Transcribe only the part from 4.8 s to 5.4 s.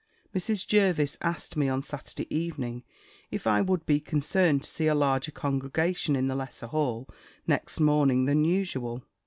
a larger